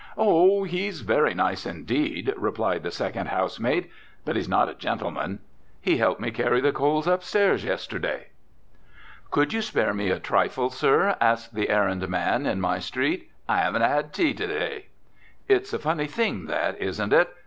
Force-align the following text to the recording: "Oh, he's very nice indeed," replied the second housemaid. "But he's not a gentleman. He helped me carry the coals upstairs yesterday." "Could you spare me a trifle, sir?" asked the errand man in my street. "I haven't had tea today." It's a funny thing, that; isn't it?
"Oh, 0.17 0.63
he's 0.63 1.01
very 1.01 1.35
nice 1.35 1.63
indeed," 1.63 2.33
replied 2.35 2.81
the 2.81 2.89
second 2.89 3.27
housemaid. 3.27 3.87
"But 4.25 4.35
he's 4.35 4.49
not 4.49 4.67
a 4.67 4.73
gentleman. 4.73 5.41
He 5.79 5.97
helped 5.97 6.19
me 6.19 6.31
carry 6.31 6.59
the 6.59 6.71
coals 6.71 7.05
upstairs 7.05 7.63
yesterday." 7.63 8.29
"Could 9.29 9.53
you 9.53 9.61
spare 9.61 9.93
me 9.93 10.09
a 10.09 10.17
trifle, 10.19 10.71
sir?" 10.71 11.15
asked 11.21 11.53
the 11.53 11.69
errand 11.69 12.07
man 12.09 12.47
in 12.47 12.59
my 12.59 12.79
street. 12.79 13.29
"I 13.47 13.57
haven't 13.57 13.83
had 13.83 14.11
tea 14.11 14.33
today." 14.33 14.87
It's 15.47 15.71
a 15.71 15.77
funny 15.77 16.07
thing, 16.07 16.47
that; 16.47 16.79
isn't 16.81 17.13
it? 17.13 17.29